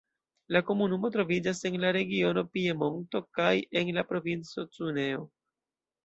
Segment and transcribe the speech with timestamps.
[0.55, 3.51] La komunumo troviĝas en la regiono Piemonto kaj
[3.81, 5.21] en la Provinco Cuneo.